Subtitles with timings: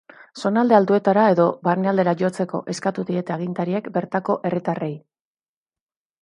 [0.47, 4.91] Zonalde altuetara edo barnealdera jotzeko eskatu diete agintariek bertako herritarrei.